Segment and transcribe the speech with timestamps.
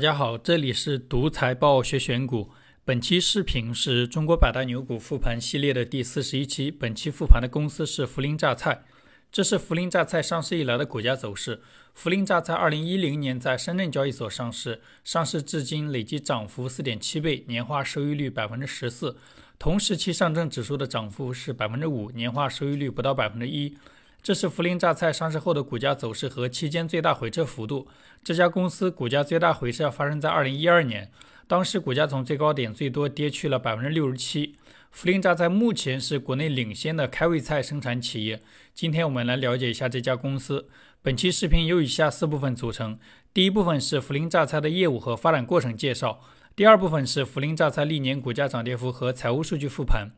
[0.00, 2.48] 大家好，这里是独财报学选股。
[2.86, 6.70] 本期视频是中国百大牛股复盘系列的第四十一期。
[6.70, 8.82] 本期复盘的公司是涪陵榨菜。
[9.30, 11.60] 这是涪陵榨菜上市以来的股价走势。
[11.94, 19.18] 涪陵榨菜二零一零年在深圳交易所上市，上市至今累计涨幅四点七倍，年化收益率百分之十四。
[19.58, 23.76] 同时期上证指数的涨幅是百分之五，年化收益率不到百分之一。
[24.22, 27.88] 这是涪陵榨菜上市后的股价走势和期间最大回撤幅度。
[28.22, 31.10] 这家公司股价最大回撤发生在二零一二年，
[31.46, 34.56] 当时股价从最高点最多跌去了百分之六十七。
[34.94, 38.42] 涪陵榨菜目前是国内领先的开胃菜生产企业。
[38.74, 40.68] 今天我们来了解一下这家公司。
[41.00, 42.98] 本期视频由以下四部分组成：
[43.32, 46.20] 第一部分是涪陵榨菜的业务和发展过程介绍；
[46.54, 50.08] 第二部分是涪陵榨菜历年股价涨跌幅和财务数据复盘；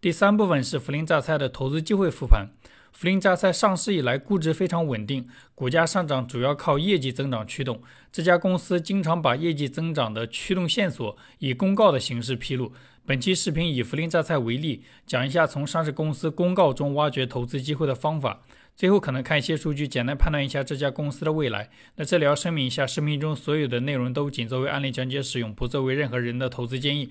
[0.00, 2.50] 第三部分是涪陵榨菜的投资机会复盘。
[2.96, 7.80] 涪陵榨菜上市以来，估值非常稳定，股价上涨主要靠业绩增长驱动。
[8.10, 12.72] 这家公司经常把业绩增长的驱动线索以公告的形式披露。
[13.06, 18.42] 本期视频以涪陵榨菜为例，讲一下从上市公司公告中挖掘投资机会的方法。
[18.76, 21.70] 最后可能看一些数据，简单判断一下这家公司的未来。
[21.96, 27.10] 那这里要声明一下，视频中所有的内容都仅作为案例讲解使用，不作为任何人的投资建议。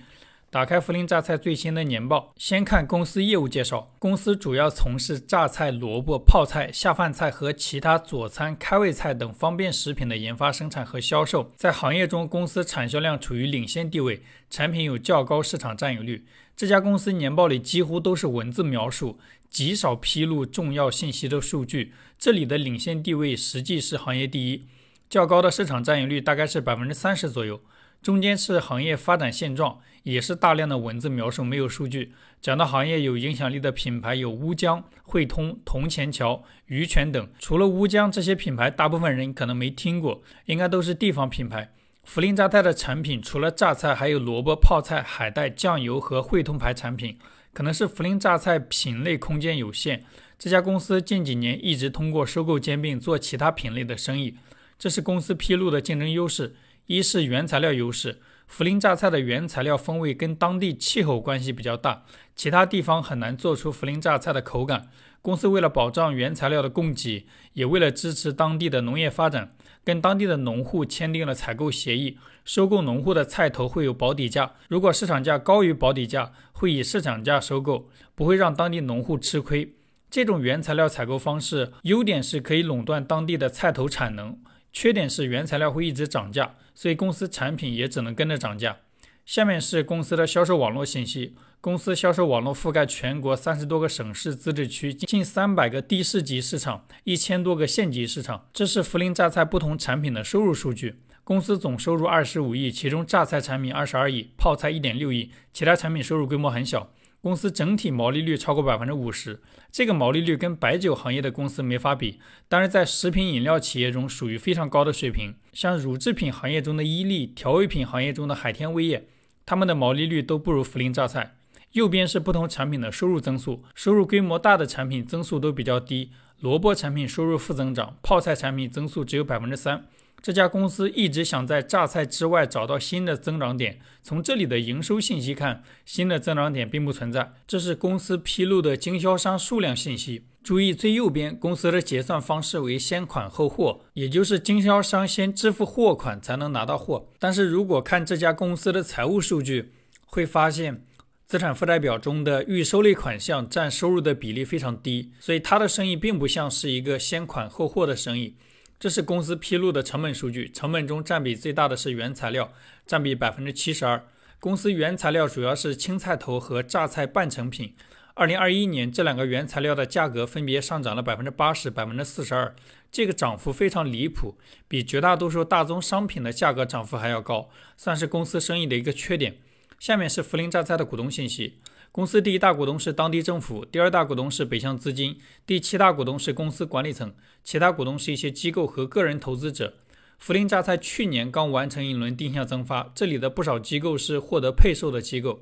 [0.49, 3.93] 打开涪陵榨菜最新的年报，先看公司业务介绍。
[3.99, 11.51] 公司主要从事榨菜、萝卜、泡菜、下饭菜和其他佐餐、开胃菜等方便食品的研发、生产和销售。
[11.57, 16.25] 在行业中，公司产销量处于领先地位，产品有较高市场占有率。
[16.55, 21.91] 这家公司年报里几乎都是文字描述，极少披露重要信息的数据。
[22.17, 24.65] 这里的领先地位实际是行业第一，
[25.09, 27.59] 较高的市场占有率大概是百分之三十左右。
[28.01, 32.13] 中间是行业发展现状，也是大量的文字描述，没有数据。
[32.39, 37.29] 讲到行业有影响力的品牌有乌江、汇通、铜钱桥、鱼泉等。
[37.39, 41.73] 除了乌江这些品牌，大部分人可能没听过，应该都是地方品牌。
[42.07, 47.17] 涪陵榨菜的产品除了榨菜，还有萝卜、泡菜、海带、酱油和汇通牌产品。
[47.51, 50.05] 可能是涪陵榨菜品类空间有限，
[50.37, 54.35] 这家公司近几年一直通过收购兼并做其他品类的生意，
[54.77, 56.55] 这是公司披露的竞争优势。
[56.87, 62.03] 一是原材料优势，涪陵榨菜的原材料风味跟当地气候关系比较大，
[62.33, 64.87] 其他地方很难做出涪陵榨菜的口感。
[65.21, 69.49] 公司为了保障原材料的供给，也为了支持当地的农业发展，
[69.83, 79.73] 跟当地的农户签订了采购协议，收购农户的菜头会有保底价，如果市场价高于保底价，会以市场价收购，不会让当地农户吃亏。
[80.09, 84.39] 这种原材料采购方式优点是可以垄断当地的菜头产能。
[84.71, 88.77] 缺点是原材料会一直涨价，所以公司产品也只能跟着涨价。
[89.25, 98.45] 下面是公司的销售网络信息，公司销售网络覆盖全国三十多个省市自治区，近三百个地市级市场，一千多个县级市场。
[98.53, 100.99] 这是涪陵榨菜不同产品的收入数据。
[101.23, 106.93] 公司总收入二十五亿，其中榨菜产品二十二亿，泡菜一点六亿，其他产品收入规模很小。
[107.27, 115.35] 公司整体毛利率超过百分之五十，这个毛利率跟白酒行业的公司没法比，但是在食品饮料企业中属于非常高的水平。
[115.51, 119.07] 像乳制品行业中的伊利，调味品行业中的海天味业，
[119.45, 121.35] 他们的毛利率都不如涪陵榨菜。
[121.73, 129.85] 右边是不同产品的收入增速，收入规模大的产品增速都比较低，萝卜产品收入负增长，泡菜产品增速只有百分之三。
[130.21, 133.79] 这家公司一直想在榨菜之外找到新的增长点。
[134.01, 137.33] 从这里的营收信息看，新的增长点并不存在。
[137.47, 140.25] 这是公司披露的经销商数量信息。
[140.43, 147.09] 注意最右边，公司的结算方式为先款后货，也就是经销商先支付货款才能拿到货。
[147.19, 149.73] 但是如果看这家公司的财务数据，
[150.05, 150.83] 会发现
[151.25, 158.35] 资产负债表中的预收类款项占收入的比例非常低，所以它的生意并不像是一个先款后货的生意。
[158.79, 162.53] 这是公司披露的成本数据，成本中占比最大的是原材料，
[162.85, 164.05] 占比百分之七十二。
[164.39, 167.73] 公司原材料主要是青菜头和榨菜半成品。
[168.13, 172.55] 二零二一年，这两个原材料的价格分别上涨了百分之八十、百分之四十二，
[172.91, 179.37] 这个涨幅非常离谱，比绝大多数大宗商品的价格涨幅还要高，算是公司生意的一个缺点。
[179.79, 181.59] 下面是涪陵榨菜的股东信息。
[181.91, 187.13] 公司第一大股东是当地政府，第二大股东是北向资金，第七大股东是公司管理层，
[187.43, 189.73] 其他股东是一些机构和个人投资者。
[190.21, 195.41] 涪陵榨菜去年刚完成一轮定向增发，这里的不少机构是获得配售的机构。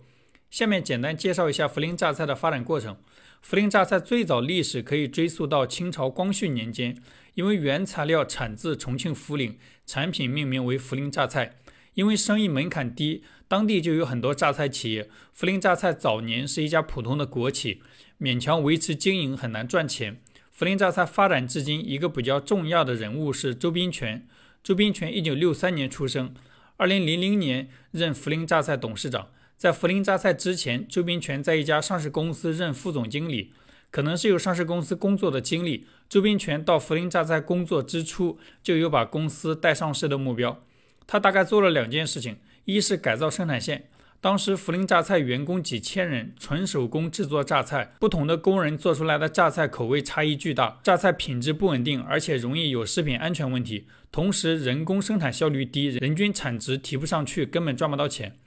[0.49, 2.95] 下面简单介绍一下涪陵榨菜的发展过程。
[3.45, 6.97] 涪陵榨菜最早历史可以追溯到清朝光绪年间，
[7.33, 11.57] 因为原材料产自重庆涪陵，产品命名为涪陵榨菜。
[11.95, 15.09] 因为生意门槛低，当地就有很多榨菜企业。
[15.35, 17.81] 涪陵榨菜早年是一家普通的国企，
[18.19, 20.21] 勉强维持经营很难赚钱。
[20.57, 24.25] 涪陵榨菜发展至今，一个比较重要的人物是周斌全。
[24.63, 26.33] 周斌全一九六三年出生，
[26.77, 29.27] 二零零零年任涪陵榨菜董事长。
[29.57, 33.53] 在涪陵榨菜之前，周斌全在一家上市公司任副总经理。
[33.91, 40.61] 可能是有上市公司工作的经历，周斌全到涪陵榨菜工作之初就有把公司带上市的目标。
[41.07, 43.89] 他大概做了两件事情：一是改造生产线。
[44.21, 53.85] 当时涪陵榨菜员工几千人，纯手工制作榨菜，不同的工人做出来的榨菜口味差异巨大，榨菜品质不稳定，而且容易有食品安全问题。
[54.11, 58.37] 同时，人工生产效率低，人均产值提不上去，根本赚不到钱。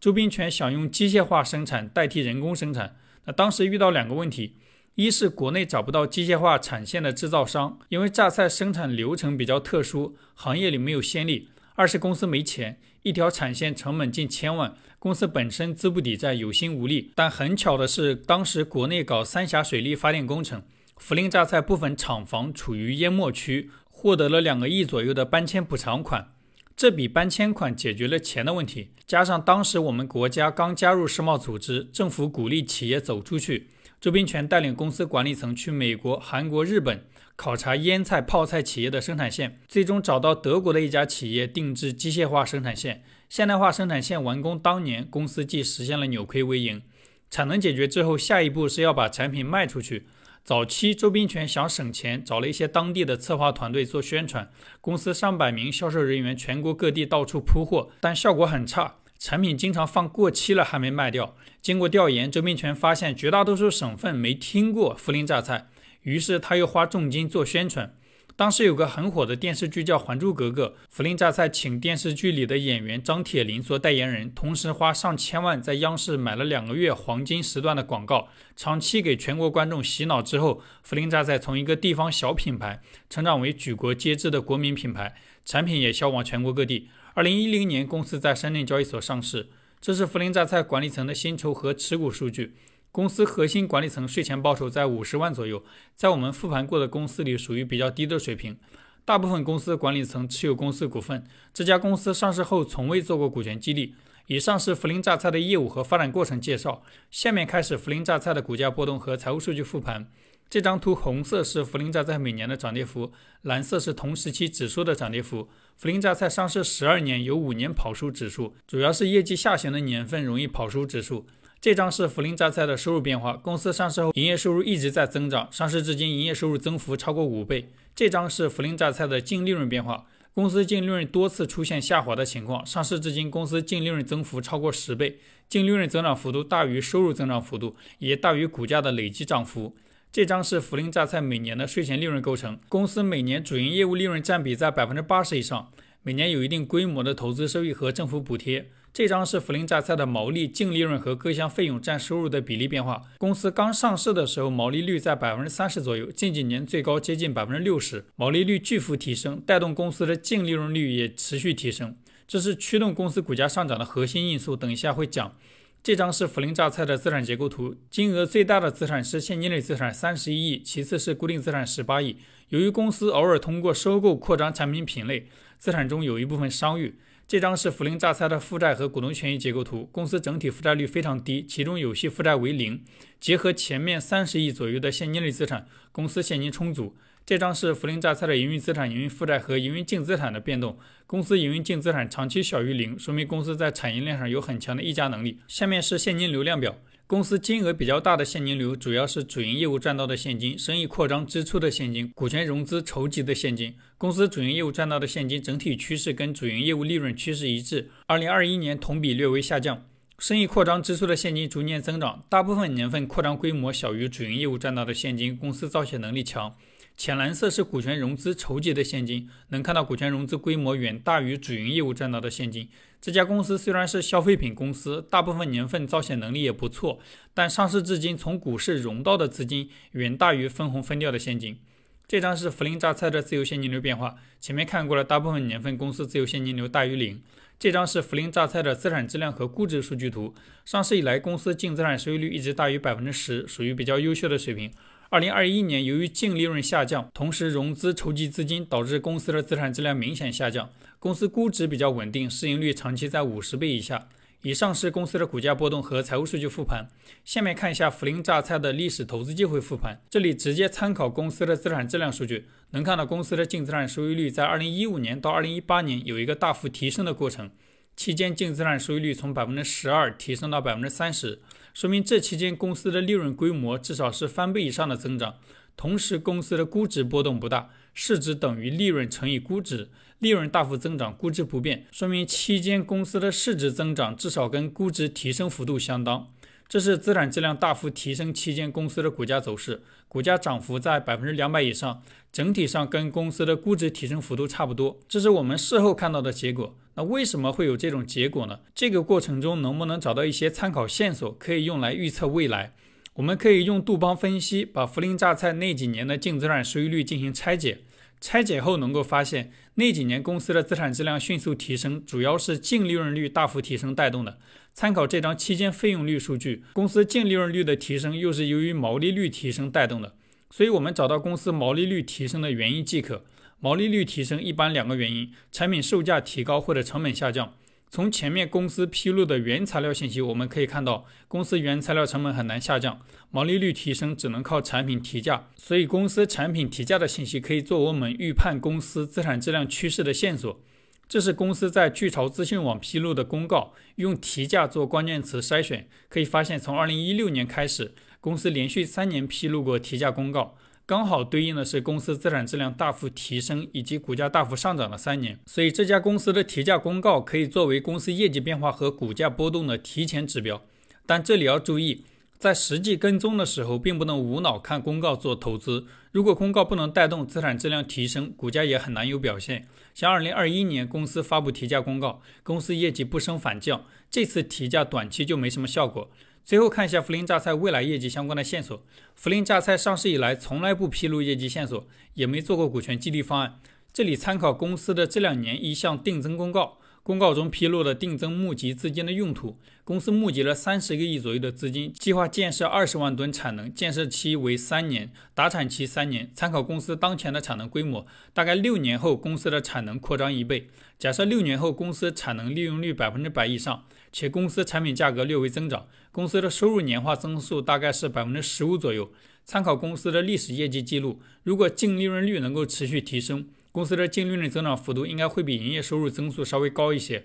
[0.00, 2.96] 周兵全想用机械化生产代替人工生产。
[3.26, 4.56] 那当时遇到两个问题。
[4.94, 11.50] 一是国内找不到机械化产线的制造商，因为榨菜生产流程比较特殊，行业里没有先例。
[11.78, 17.12] 二是公司没钱，一条产线成本近千万，公司本身资不抵债，有心无力。
[17.14, 20.64] 但很巧的是，当时国内搞三峡水利发电工程，
[20.98, 26.32] 涪陵榨菜部分厂房处于淹没区，获得了两个亿左右的搬迁补偿款。
[26.76, 33.68] 这笔搬迁款解决了钱的问题，加上当时我们国家刚加入世贸组织，政府鼓励企业走出去。
[34.00, 37.04] 周斌全带领公司管理层去美国、韩国、日本
[37.38, 43.04] 考察腌菜、泡菜企业的生产线，最终找到德国的一家企业定制机械化生产线。
[43.28, 46.82] 现代化生产线完工当年，公司即实现了扭亏为盈。
[47.30, 50.08] 产能解决之后，下一步是要把产品卖出去。
[50.42, 54.50] 早期周冰全想省钱，找了一些当地的策划团队做宣传，
[54.80, 58.96] 公司上百名销售人员全国各地到处铺货，但效果很差。
[59.20, 61.36] 产品经常放过期了还没卖掉。
[61.62, 65.68] 经过调研，周明全发现绝大多数省份没听过涪陵榨菜，
[66.08, 67.94] 于是他又花重金做宣传。
[68.34, 85.14] 当时有个很火的电视剧叫《还珠格格》，涪陵榨菜请电视剧里的演员张铁林做代言人，同时花上千万在央视买了两个月黄金时段的广告，长期给全国观众洗脑之后，涪陵榨菜从一个地方小品牌成长为举国皆知的国民品牌，
[85.44, 86.88] 产品也销往全国各地。
[87.14, 89.48] 二零一零年，公司在深圳交易所上市。
[89.80, 92.54] 这是涪陵榨菜管理层的薪酬和持股数据。
[92.98, 95.62] 公司核心管理层税前报酬在五十万左右，
[95.94, 98.56] 在我们复盘过的公司里属于比较低的水平。
[99.04, 101.22] 大部分公司管理层持有公司股份。
[101.54, 103.94] 这家公司上市后从未做过股权激励。
[104.26, 106.82] 以上是涪陵榨菜的业务和发展过程介绍。
[107.08, 110.08] 下面开始涪陵榨菜的股价波动和财务数据复盘。
[110.50, 113.12] 这张图红色是涪陵榨菜每年的涨跌幅，
[113.42, 115.48] 蓝色是同时期指数的涨跌幅。
[115.80, 121.24] 涪陵榨菜上市十二年，有五年跑输指数，主要是业绩下行的年份容易跑输指数。
[121.60, 127.70] 这张是涪陵榨菜的收入变化，公司上市后营业收入一直在增长，上市至今营业收入增幅超过五倍。
[127.96, 135.18] 这张是涪陵榨菜的净利润变化，公司净利润多次出现下滑的情况，上市至今公司净利润增幅超过十倍，
[135.48, 139.74] 净利润增长幅度大于收入增长幅度，也大于股价的累计涨幅。
[140.12, 145.72] 这张是涪陵榨菜每年的税前利润构成，公司每年主营业务利润占比在百分之八十以上，
[146.04, 148.70] 每年有一定规模的投资收益和政府补贴。
[148.98, 153.00] 这张是涪陵榨菜的毛利、净利润和各项费用占收入的比例变化。
[153.18, 161.94] 公司刚上市的时候，毛利率在百分之三十左右，近几年最高接近百分之六十，毛利率巨幅提升，带动公司的净利润率也持续提升，
[162.26, 164.56] 这是驱动公司股价上涨的核心因素。
[164.56, 165.32] 等一下会讲。
[165.80, 172.16] 这张是涪陵榨菜的资产结构图，金额最大的资产是现金类资产三十一亿，其次是固定资产十八亿。
[172.48, 176.96] 由于公司偶尔通过收购扩张产品品类，资产中有一部分商誉。
[177.28, 182.82] 这张是涪陵榨菜的负债和股东权益结构图，公司整体负债率非常低，其中有息负债为零。
[183.20, 186.96] 结合前面三十亿左右的现金类资产，公司现金充足。
[187.26, 190.78] 这张是涪陵榨菜的营运资产、营运负债和营运净资产的变动。
[191.06, 195.38] 公司营运净资产长期小于零，说明公司在产业链上有很强的溢价能力。
[195.46, 203.74] 下面是现金流量表，公司金额比较大的现金流主要是主营业务赚到的现金、生意扩张支出的现金、股权融资筹集的现金。
[203.96, 207.88] 公司主营业务赚到的现金整体趋势跟主营业务利润趋势一致。
[208.08, 209.82] 二零二一年同比略微下降，
[210.18, 216.54] 生意扩张支出的现金逐年增长，大部分年份扩张规模小于主营业务赚到的现金，公司造血能力强。
[216.98, 222.68] 浅蓝色是股权融资筹集的现金，能看到股权融资规模远大于主营业务赚到的现金。
[223.00, 226.98] 这家公司虽然是消费品公司，大部分年份造血能力也不错，
[227.32, 231.60] 但上市至今从股市融到的资金远大于分红分掉的现金。
[232.08, 237.22] 这张是涪陵榨菜的自由现金流变化，前面看过了，大部分年份公司自由现金流大于零。
[237.60, 244.72] 这张是涪陵榨菜的资产质量和估值数据图，上市以来公司净资产收益率一直大于百分之十，属于比较优秀的水平。
[245.10, 250.68] 二零二一年，由于净利润下降，同时融资筹集资金，导致公司的资产质量明显下降。
[250.98, 254.08] 公司估值比较稳定，市盈率长期在五十倍以下。
[254.42, 256.86] 以上是公司的股价波动和财务数据复盘。
[257.24, 259.98] 下面看一下涪陵榨菜的历史投资机会复盘。
[260.10, 267.50] 这里直接参考公司的资产质量数据，能看到公司的净资产收益率在二零一五年到二零一八年有一个大幅提升的过程。
[267.96, 271.40] 期间净资产收益率从百分之十二提升到百分之三十，
[271.74, 275.34] 说明这期间公司的利润规模至少是翻倍以上的增长。
[275.76, 286.26] 同时，公司的估值波动不大，市值等于利润乘以估值，利润大幅增长，估值不变，说明期间公司的市值增长至少跟估值提升幅度相当。
[286.68, 295.00] 这是资产质量大幅提升期间公司的股价走势，股价涨幅在百分之两百以上，整体上跟公司的估值提升幅度差不多。
[295.08, 296.76] 这是我们事后看到的结果。
[296.94, 298.60] 那为什么会有这种结果呢？
[298.74, 302.74] 这个过程中能不能找到一些参考线索，可以用来预测未来？
[303.14, 307.78] 我们可以用杜邦分析，把涪陵榨菜那几年的净资产收益率进行拆解。
[308.20, 314.38] 拆解后能够发现，那几年公司的资产质量迅速提升，主要是净利润率大幅提升带动的。
[314.78, 320.14] 参考这张期间费用率数据，公司净利润率的提升又是由于毛利率提升带动的。
[320.50, 323.24] 所以，我们找到公司毛利率提升的原因即可。
[323.58, 327.54] 毛利率提升一般两个原因：产品售价提高或者成本下降。
[327.90, 333.00] 从前面公司披露的原材料信息，我们可以看到，公司原材料成本很难下降，
[333.32, 335.48] 毛利率提升只能靠产品提价。
[335.56, 340.60] 所以，公司产品提价的信息可以作为我们预判公司资产质量趋势的线索。
[341.08, 350.56] 这是公司在巨潮资讯网披露的公告，用提价做关键词筛选，可以发现，从2016年开始，公司连续三年披露过提价公告。
[350.84, 360.62] 刚好对应的是公司资产质量大幅提升以及股价大幅上涨的三年，所以这家公司的提价公告可以作为公司业绩变化和股价波动的提前指标。
[361.06, 362.04] 但这里要注意，
[362.38, 365.86] 在实际跟踪的时候，并不能无脑看公告做投资。
[366.12, 369.66] 如果公告不能带动资产质量提升，股价也很难有表现。
[369.92, 376.08] 像2021年公司发布提价公告，公司业绩不升反降，这次提价短期就没什么效果。
[376.44, 378.80] 最后看一下涪陵榨菜未来业绩相关的线索。
[379.20, 383.60] 涪陵榨菜上市以来从来不披露业绩线索，也没做过股权激励方案。
[383.92, 386.78] 这里参考公司的这两年一项定增公告。
[387.02, 389.56] 公告中披露了定增募集资金的用途，
[389.88, 396.30] 公司募集了三十个亿左右的资金，计划建设二十万吨产能，建设期为三年，达产期三年。
[396.34, 400.68] 参考公司当前的产能规模，大概六年后公司的产能扩张一倍。
[400.98, 409.10] 假设六年后公司产能利用率百分之百以上，且公司产品价格略微增长，公司的收入年化增速大概是百分之十五左右。
[409.46, 413.48] 参考公司的历史业绩记录，如果净利润率能够持续提升。
[413.72, 417.24] 公司的净利润增长幅度应该会比营业收入增速稍微高一些。